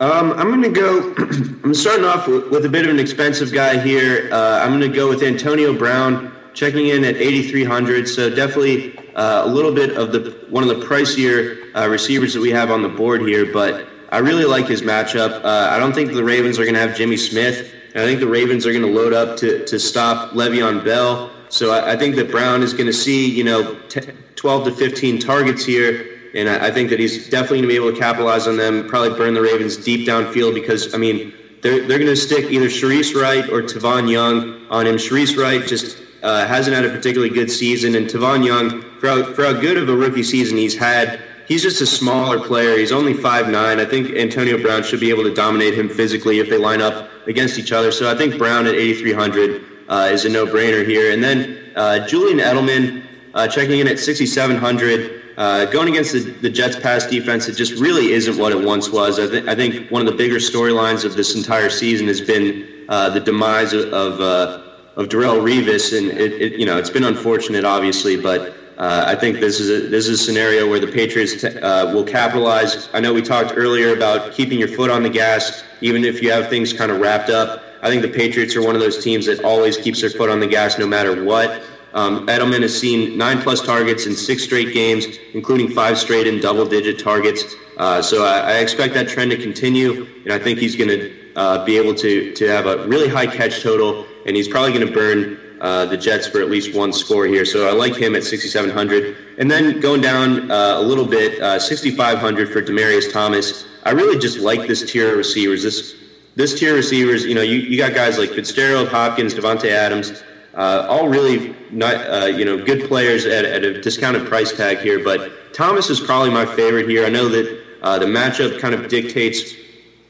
[0.00, 1.14] Um, I'm going to go.
[1.62, 4.30] I'm starting off with, a bit of an expensive guy here.
[4.32, 8.08] Uh, I'm going to go with Antonio Brown, checking in at 8,300.
[8.08, 12.40] So definitely uh, a little bit of the one of the pricier uh, receivers that
[12.40, 13.52] we have on the board here.
[13.52, 15.44] But I really like his matchup.
[15.44, 17.70] Uh, I don't think the Ravens are going to have Jimmy Smith.
[17.94, 21.30] I think the Ravens are going to load up to, to stop Le'Veon Bell.
[21.50, 24.00] So I, I think that Brown is going to see, you know, t-
[24.36, 27.76] 12 to 15 targets here and I, I think that he's definitely going to be
[27.76, 28.88] able to capitalize on them.
[28.88, 32.66] Probably burn the Ravens deep downfield because I mean they're they're going to stick either
[32.66, 34.96] Shareece Wright or Tavon Young on him.
[34.96, 39.32] Shareece Wright just uh, hasn't had a particularly good season, and Tavon Young, for how,
[39.32, 42.76] for how good of a rookie season he's had, he's just a smaller player.
[42.76, 43.80] He's only five nine.
[43.80, 47.08] I think Antonio Brown should be able to dominate him physically if they line up
[47.26, 47.90] against each other.
[47.92, 51.12] So I think Brown at 8,300 uh, is a no-brainer here.
[51.12, 55.19] And then uh, Julian Edelman uh, checking in at 6,700.
[55.36, 58.90] Uh, going against the, the, Jets' pass defense, it just really isn't what it once
[58.90, 59.18] was.
[59.18, 62.86] I, th- I think one of the bigger storylines of this entire season has been
[62.88, 64.62] uh, the demise of of, uh,
[64.96, 69.14] of Darrelle Revis, and it, it, you know it's been unfortunate, obviously, but uh, I
[69.14, 72.88] think this is a, this is a scenario where the Patriots t- uh, will capitalize.
[72.94, 76.32] I know we talked earlier about keeping your foot on the gas, even if you
[76.32, 77.62] have things kind of wrapped up.
[77.82, 80.40] I think the Patriots are one of those teams that always keeps their foot on
[80.40, 81.62] the gas no matter what.
[81.92, 86.40] Um, Edelman has seen nine plus targets in six straight games, including five straight in
[86.40, 87.56] double digit targets.
[87.76, 91.34] Uh, so I, I, expect that trend to continue, and I think he's going to
[91.34, 94.86] uh, be able to, to have a really high catch total, and he's probably going
[94.86, 97.44] to burn uh, the Jets for at least one score here.
[97.44, 99.16] So I like him at 6,700.
[99.38, 103.66] And then going down uh, a little bit, uh, 6,500 for Demaryius Thomas.
[103.84, 105.62] I really just like this tier of receivers.
[105.62, 105.96] This
[106.36, 110.22] this tier of receivers, you know, you, you got guys like Fitzgerald, Hopkins, Davante Adams
[110.54, 114.78] uh, all really not uh, you know good players at, at, a discounted price tag
[114.78, 115.02] here.
[115.02, 117.04] But Thomas is probably my favorite here.
[117.06, 119.54] I know that uh, the matchup kind of dictates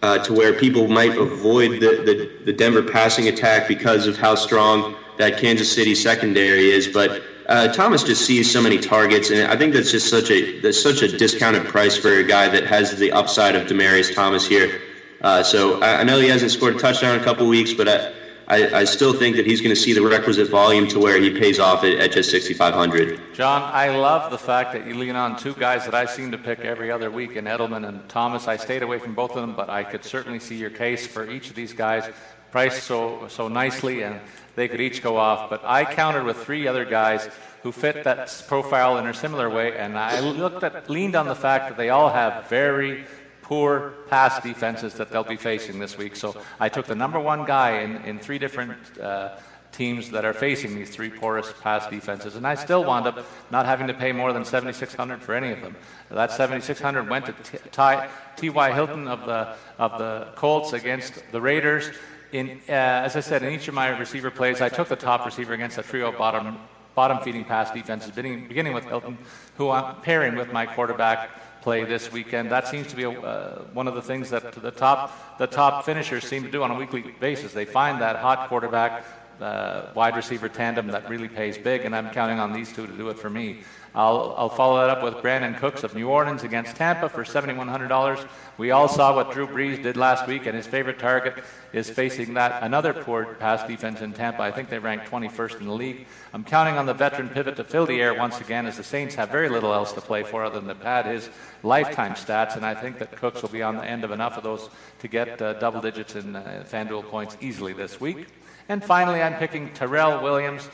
[0.02, 4.34] uh, to where people might avoid the, the, the, Denver passing attack because of how
[4.34, 6.88] strong that Kansas City secondary is.
[6.88, 10.60] But uh, Thomas just sees so many targets, and I think that's just such a
[10.60, 14.46] that's such a discounted price for a guy that has the upside of Demaryius Thomas
[14.46, 14.80] here.
[15.20, 17.88] Uh, so I, I, know he hasn't scored a touchdown in a couple weeks, but
[17.88, 18.10] I,
[18.50, 21.30] I, I still think that he's going to see the requisite volume to where he
[21.30, 23.32] pays off at, at just 6,500.
[23.32, 26.38] John, I love the fact that you lean on two guys that I seem to
[26.38, 28.48] pick every other week in Edelman and Thomas.
[28.48, 31.30] I stayed away from both of them, but I could certainly see your case for
[31.30, 32.10] each of these guys
[32.50, 34.20] priced so, so nicely, and
[34.56, 35.48] they could each go off.
[35.48, 37.28] But I countered with three other guys
[37.62, 41.36] who fit that profile in a similar way, and I looked at, leaned on the
[41.36, 43.04] fact that they all have very
[43.50, 46.14] poor pass defenses that they'll be facing this week.
[46.14, 49.38] So I took the number one guy in, in three different uh,
[49.72, 53.66] teams that are facing these three poorest pass defenses, and I still wound up not
[53.66, 55.74] having to pay more than 7,600 for any of them.
[56.12, 58.72] That 7,600 went to T.Y.
[58.72, 61.90] Hilton of the of the Colts against the Raiders.
[62.30, 65.26] In uh, as I said, in each of my receiver plays, I took the top
[65.26, 66.56] receiver against a trio bottom
[66.94, 69.18] bottom feeding pass defenses, beginning, beginning with Hilton,
[69.56, 71.30] who I'm pairing with my quarterback
[71.62, 72.50] play this weekend.
[72.50, 75.84] That seems to be a, uh, one of the things that the top the top
[75.84, 77.52] finishers seem to do on a weekly basis.
[77.52, 79.04] They find that hot quarterback,
[79.40, 82.92] uh, wide receiver tandem that really pays big, and I'm counting on these two to
[82.92, 83.60] do it for me.
[83.92, 88.24] I'll, I'll follow that up with Brandin Cooks of New Orleans against Tampa for $7,100.
[88.56, 92.34] We all saw what Drew Brees did last week, and his favorite target is facing
[92.34, 94.42] that another poor pass defense in Tampa.
[94.42, 96.06] I think they ranked 21st in the league.
[96.32, 99.16] I'm counting on the veteran pivot to fill the air once again, as the Saints
[99.16, 101.28] have very little else to play for other than to pad his
[101.64, 104.44] lifetime stats, and I think that Cooks will be on the end of enough of
[104.44, 108.28] those to get uh, double digits in uh, FanDuel points easily this week.
[108.68, 110.68] And finally, I'm picking Tyrell Williams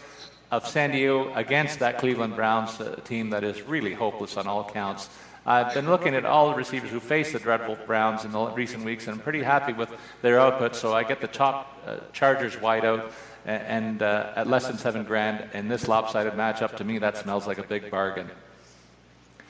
[0.51, 4.65] of San Diego against that Cleveland Browns uh, team that is really hopeless on all
[4.65, 5.09] counts.
[5.45, 8.85] I've been looking at all the receivers who faced the dreadful Browns in the recent
[8.85, 9.89] weeks, and I'm pretty happy with
[10.21, 10.75] their output.
[10.75, 13.13] So I get the top uh, Chargers wide out,
[13.45, 17.47] and, uh, at less than seven grand in this lopsided matchup, to me that smells
[17.47, 18.29] like a big bargain.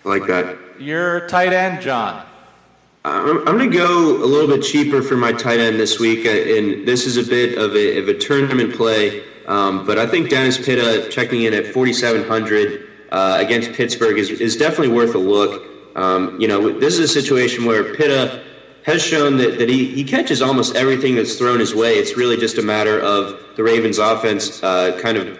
[0.05, 0.59] I like that.
[0.79, 2.27] Your tight end, John.
[3.09, 6.31] I'm, going to go a little bit cheaper for my tight end this week, uh,
[6.31, 9.23] and this is a bit of a, of a tournament play.
[9.47, 14.57] Um, but I think Dennis Pitta checking in at 4,700 uh, against Pittsburgh is, is
[14.57, 15.63] definitely worth a look.
[15.95, 18.43] Um, you know, this is a situation where Pitta
[18.85, 21.95] has shown that, that he, he catches almost everything that's thrown his way.
[21.95, 25.39] It's really just a matter of the Ravens' offense uh, kind of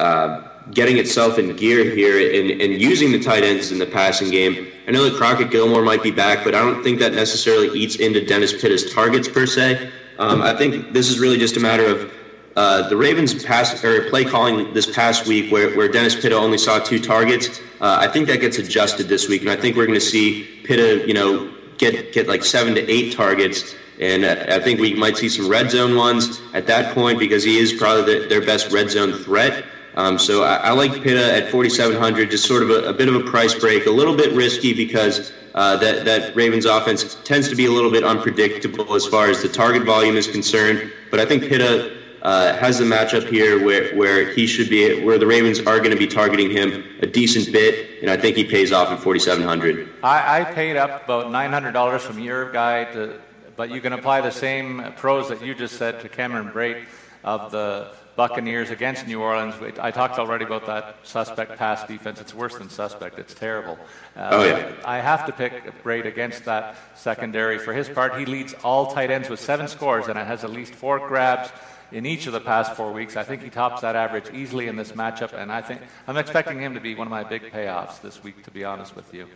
[0.00, 4.30] uh, getting itself in gear here and, and using the tight ends in the passing
[4.30, 4.66] game.
[4.88, 7.96] I know that Crockett Gilmore might be back, but I don't think that necessarily eats
[7.96, 9.90] into Dennis Pitta's targets per se.
[10.18, 12.12] Um, I think this is really just a matter of
[12.56, 16.56] uh, the Ravens pass or play calling this past week, where, where Dennis Pitta only
[16.56, 17.60] saw two targets.
[17.80, 20.44] Uh, I think that gets adjusted this week, and I think we're going to see
[20.64, 25.18] Pitta, you know, get get like seven to eight targets, and I think we might
[25.18, 28.72] see some red zone ones at that point because he is probably the, their best
[28.72, 29.64] red zone threat.
[29.96, 33.14] Um, so I, I, like Pitta at 4,700, just sort of a, a, bit of
[33.14, 37.56] a price break, a little bit risky because uh, that that Ravens offense tends to
[37.56, 40.92] be a little bit unpredictable as far as the target volume is concerned.
[41.10, 45.16] But I think Pitta uh, has the matchup here where where he should be, where
[45.16, 48.44] the Ravens are going to be targeting him a decent bit, and I think he
[48.44, 49.88] pays off at 4,700.
[50.02, 53.18] I, I paid up about $900 from your guy to,
[53.56, 56.84] but you can apply the same pros that you just said to Cameron Brate
[57.24, 59.54] of the Buccaneers against New Orleans.
[59.78, 62.20] I talked already about that suspect pass defense.
[62.20, 63.18] It's worse than suspect.
[63.18, 63.78] It's terrible.
[64.16, 64.72] Uh, oh, yeah.
[64.84, 67.58] I have to pick Brate against that secondary.
[67.58, 70.74] For his part, he leads all tight ends with seven scores and has at least
[70.74, 71.50] four grabs
[71.92, 73.16] in each of the past four weeks.
[73.16, 76.58] I think he tops that average easily in this matchup, and I think I'm expecting
[76.58, 79.26] him to be one of my big payoffs this week, to be honest with you.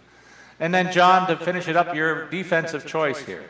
[0.58, 3.44] And then, John, to finish it up, your defensive choice here.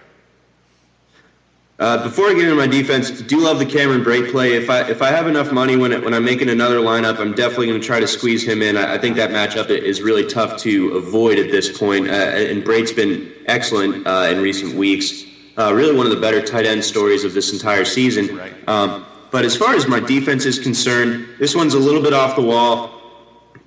[1.81, 4.53] Uh, before I get into my defense, do love the Cameron Brate play.
[4.53, 7.33] If I if I have enough money when it, when I'm making another lineup, I'm
[7.33, 8.77] definitely going to try to squeeze him in.
[8.77, 12.11] I, I, think that matchup is really tough to avoid at this point.
[12.11, 15.25] Uh, and Brate's been excellent uh, in recent weeks.
[15.57, 18.39] Uh, really, one of the better tight end stories of this entire season.
[18.67, 22.37] Um, but as far as my defense is concerned, this one's a little bit off
[22.37, 23.01] the wall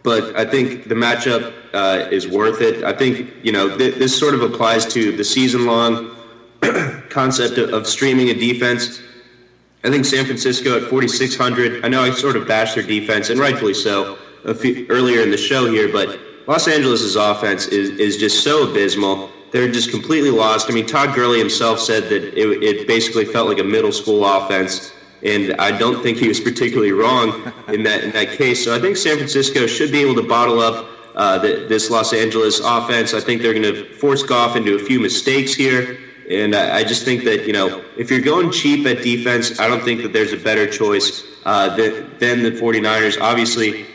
[0.03, 2.83] but I think the matchup uh, is worth it.
[2.83, 6.13] I think you know th- this sort of applies to the season-long
[7.13, 9.01] concept of, of streaming a defense.
[9.83, 11.85] I think San Francisco at 4,600.
[11.85, 14.17] I know I sort of bashed their defense, and rightfully so,
[14.59, 15.91] few, earlier in the show here.
[15.91, 19.29] But Los Angeles' offense is is just so abysmal.
[19.51, 20.69] They're just completely lost.
[20.69, 24.25] I mean, Todd Gurley himself said that it, it basically felt like a middle school
[24.25, 28.63] offense, and I don't think he was particularly wrong in that in that case.
[28.63, 32.13] So I think San Francisco should be able to bottle up uh, the, this Los
[32.13, 33.13] Angeles offense.
[33.13, 35.99] I think they're going to force Goff into a few mistakes here.
[36.29, 39.83] And I, just think that, you know, if you're going cheap at defense, I don't
[39.83, 43.19] think that there's a better choice uh, than, than the 49ers.
[43.19, 43.85] Obviously,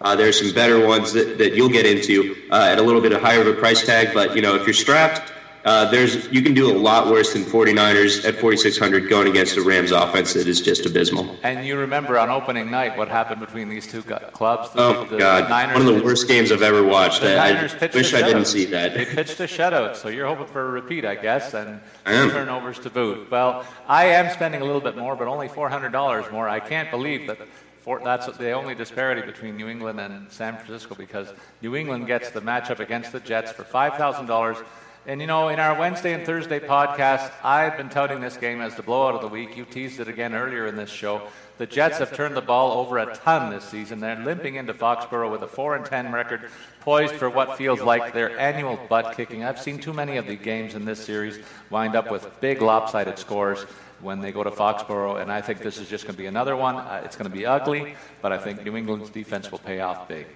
[0.00, 3.12] uh, there's some better ones that, that you'll get into uh, at a little bit
[3.12, 4.14] of higher of a price tag.
[4.14, 5.32] But, you know, if you're strapped,
[5.64, 9.62] uh, there's you can do a lot worse than 49ers at 4600 going against the
[9.62, 11.36] Rams offense that is just abysmal.
[11.42, 14.70] And you remember on opening night what happened between these two clubs?
[14.70, 17.20] The, oh the, God, the one of the worst games I've ever watched.
[17.20, 18.94] The I, Niners I wish I didn't see that.
[18.94, 22.90] They pitched a shutout, so you're hoping for a repeat, I guess, and turnovers to
[22.90, 23.30] boot.
[23.30, 26.48] Well, I am spending a little bit more, but only $400 more.
[26.48, 27.38] I can't believe that
[27.82, 31.32] for, that's the only disparity between New England and San Francisco because
[31.62, 34.64] New England gets the matchup against the Jets for $5,000
[35.04, 38.76] And you know, in our Wednesday and Thursday podcast, I've been touting this game as
[38.76, 39.56] the blowout of the week.
[39.56, 41.22] You teased it again earlier in this show.
[41.58, 43.98] The Jets have turned the ball over a ton this season.
[43.98, 46.48] They're limping into Foxborough with a 4 and 10 record,
[46.82, 49.42] poised for what feels like their annual butt kicking.
[49.42, 53.18] I've seen too many of the games in this series wind up with big lopsided
[53.18, 53.64] scores
[54.02, 56.54] when they go to Foxborough, and I think this is just going to be another
[56.54, 56.76] one.
[56.76, 60.06] Uh, it's going to be ugly, but I think New England's defense will pay off
[60.06, 60.26] big.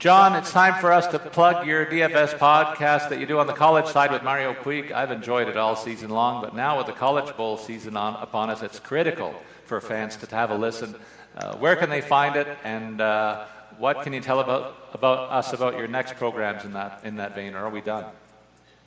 [0.00, 3.52] John, it's time for us to plug your DFS podcast that you do on the
[3.52, 4.92] college side with Mario Puig.
[4.92, 8.48] I've enjoyed it all season long, but now with the College Bowl season on, upon
[8.48, 9.34] us, it's critical
[9.66, 10.94] for fans to have a listen.
[11.36, 13.44] Uh, where can they find it, and uh,
[13.76, 17.34] what can you tell about, about us about your next programs in that, in that
[17.34, 18.06] vein, or are we done?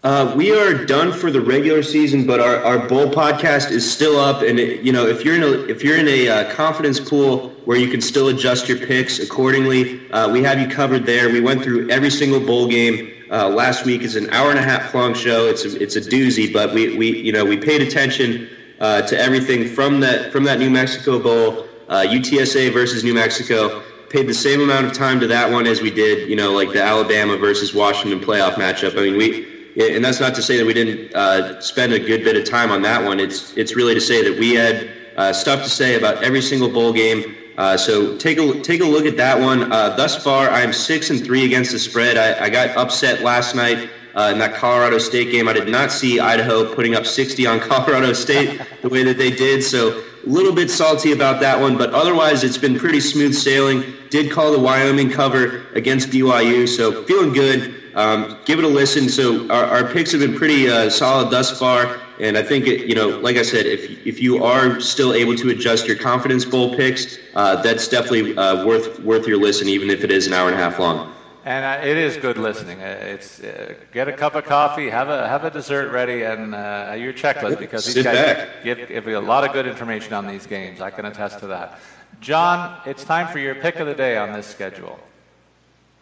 [0.03, 4.19] Uh, we are done for the regular season, but our, our bowl podcast is still
[4.19, 4.41] up.
[4.41, 7.51] And it, you know, if you're in a if you're in a uh, confidence pool
[7.63, 11.29] where you can still adjust your picks accordingly, uh, we have you covered there.
[11.29, 14.01] We went through every single bowl game uh, last week.
[14.01, 15.45] It's an hour and a half long show.
[15.47, 18.49] It's a, it's a doozy, but we, we you know we paid attention
[18.81, 23.81] uh, to everything from that from that New Mexico Bowl, UTSA uh, versus New Mexico.
[24.09, 26.73] Paid the same amount of time to that one as we did, you know, like
[26.73, 28.95] the Alabama versus Washington playoff matchup.
[28.95, 32.23] I mean, we and that's not to say that we didn't uh, spend a good
[32.23, 33.19] bit of time on that one.
[33.19, 36.69] It's it's really to say that we had uh, stuff to say about every single
[36.69, 37.35] bowl game.
[37.57, 39.71] Uh, so take a take a look at that one.
[39.71, 42.17] Uh, thus far, I'm six and three against the spread.
[42.17, 45.47] I, I got upset last night uh, in that Colorado State game.
[45.47, 49.31] I did not see Idaho putting up 60 on Colorado State the way that they
[49.31, 49.63] did.
[49.63, 53.83] So a little bit salty about that one, but otherwise it's been pretty smooth sailing.
[54.09, 57.82] Did call the Wyoming cover against BYU, so feeling good.
[57.95, 59.07] Um, give it a listen.
[59.07, 62.87] So our, our picks have been pretty uh, solid thus far, and I think it,
[62.87, 66.43] you know, like I said, if if you are still able to adjust your confidence
[66.43, 70.33] bowl picks, uh, that's definitely uh, worth worth your listen, even if it is an
[70.33, 71.13] hour and a half long.
[71.45, 72.81] And uh, it is good listening.
[72.81, 76.51] Uh, it's uh, get a cup of coffee, have a have a dessert ready, and
[76.99, 80.25] your checklist because these Sit guys give, give you a lot of good information on
[80.25, 80.81] these games.
[80.81, 81.79] I can attest to that.
[82.21, 84.99] John, it's time for your pick of the day on this schedule.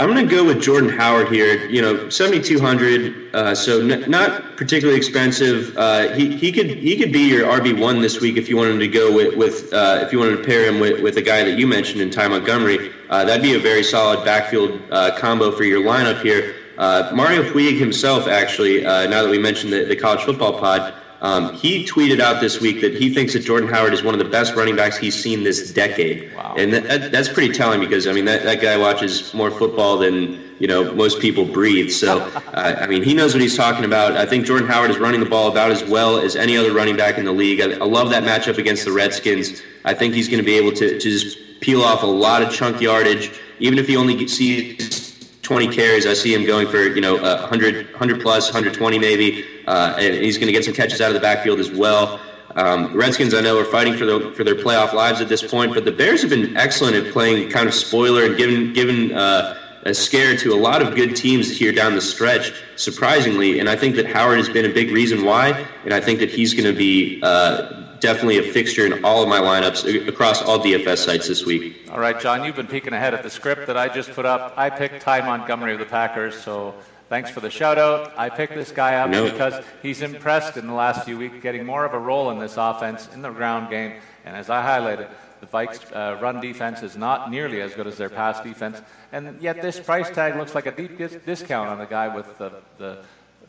[0.02, 1.70] I'm going to go with Jordan Howard here.
[1.70, 5.78] You know, 7,200, uh, so n- not particularly expensive.
[5.78, 8.80] Uh, he, he could he could be your RB one this week if you wanted
[8.80, 11.43] to go with, with uh, if you wanted to pair him with, with a guy
[11.43, 12.91] that you mentioned in Ty Montgomery.
[13.12, 16.56] Uh, that'd be a very solid backfield uh, combo for your lineup here.
[16.80, 21.53] Uh, Mario Puig himself, actually, now that we mentioned the, the college football pod, um,
[21.55, 24.26] he tweeted out this week that he thinks that Jordan Howard is one of the
[24.26, 26.55] best running backs he's seen this decade, wow.
[26.57, 29.97] and that, that, that's pretty telling because I mean that, that guy watches more football
[29.97, 31.91] than you know most people breathe.
[31.91, 32.22] So
[32.53, 34.17] uh, I mean he knows what he's talking about.
[34.17, 36.97] I think Jordan Howard is running the ball about as well as any other running
[36.97, 37.61] back in the league.
[37.61, 39.61] I, I love that matchup against the Redskins.
[39.86, 42.51] I think he's going to be able to, to just peel off a lot of
[42.51, 45.11] chunk yardage, even if he only sees
[45.52, 46.08] 20 carries.
[46.08, 50.38] I see him going for you know 100, 100 plus, 120 maybe, uh, and he's
[50.38, 52.22] going to get some catches out of the backfield as well.
[52.56, 55.74] Um, Redskins, I know, are fighting for the, for their playoff lives at this point,
[55.74, 59.58] but the Bears have been excellent at playing kind of spoiler and giving giving uh,
[59.84, 63.60] a scare to a lot of good teams here down the stretch, surprisingly.
[63.60, 66.30] And I think that Howard has been a big reason why, and I think that
[66.30, 70.60] he's going to be uh, definitely a fixture in all of my lineups across all
[70.60, 71.88] DFS sites this week.
[71.91, 74.54] All right, John, you've been peeking ahead at the script that I just put up.
[74.58, 76.74] I picked Ty Montgomery of the Packers, so
[77.08, 78.12] thanks for the shout out.
[78.18, 79.32] I picked this guy up no.
[79.32, 82.58] because he's impressed in the last few weeks, getting more of a role in this
[82.58, 83.93] offense in the ground game.
[84.26, 87.97] And as I highlighted, the Vikes' uh, run defense is not nearly as good as
[87.97, 88.82] their pass defense.
[89.12, 92.38] And yet, this price tag looks like a deep dis- discount on the guy with
[92.38, 92.99] the, the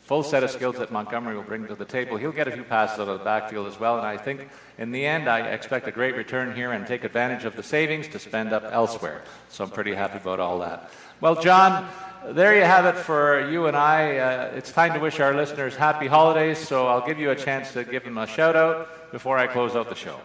[0.03, 2.17] full set of skills that Montgomery will bring to the table.
[2.17, 4.91] He'll get a few passes out of the backfield as well, and I think in
[4.91, 8.19] the end, I expect a great return here and take advantage of the savings to
[8.19, 9.21] spend up elsewhere.
[9.49, 10.91] So I'm pretty happy about all that.
[11.21, 11.87] Well, John,
[12.25, 14.17] there you have it for you and I.
[14.17, 17.71] Uh, it's time to wish our listeners happy holidays, so I'll give you a chance
[17.73, 20.19] to give them a shout out before I close out the show.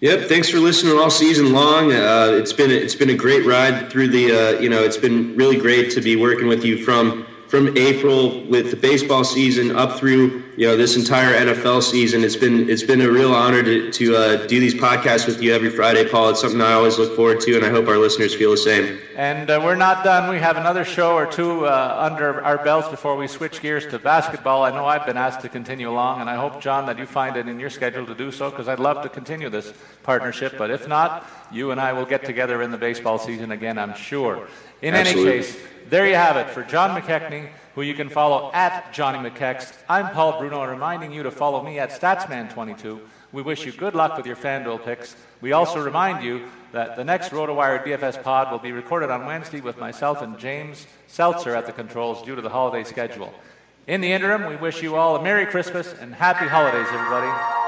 [0.00, 1.92] Yep, thanks for listening all season long.
[1.92, 5.36] Uh, it's been it's been a great ride through the uh, you know it's been
[5.36, 9.96] really great to be working with you from from April with the baseball season up
[9.96, 12.22] through you know this entire NFL season.
[12.22, 15.52] It's been it's been a real honor to to uh, do these podcasts with you
[15.52, 16.30] every Friday, Paul.
[16.30, 18.98] It's something I always look forward to, and I hope our listeners feel the same.
[19.16, 20.30] And uh, we're not done.
[20.30, 23.98] We have another show or two uh, under our belts before we switch gears to
[23.98, 24.62] basketball.
[24.62, 27.36] I know I've been asked to continue along, and I hope John that you find
[27.36, 29.72] it in your schedule to do so because I'd love to continue this
[30.04, 30.54] partnership.
[30.56, 33.78] But if not, you and I will get together in the baseball season again.
[33.78, 34.48] I'm sure.
[34.82, 35.32] In Absolutely.
[35.32, 39.28] any case, there you have it for John McKechnie who you can follow at Johnny
[39.28, 39.74] McKext.
[39.88, 43.00] I'm Paul Bruno, reminding you to follow me at Statsman22.
[43.32, 45.16] We wish you good luck with your FanDuel picks.
[45.40, 49.60] We also remind you that the next RotoWire DFS pod will be recorded on Wednesday
[49.60, 53.34] with myself and James Seltzer at the controls due to the holiday schedule.
[53.88, 57.63] In the interim, we wish you all a Merry Christmas and Happy Holidays, everybody.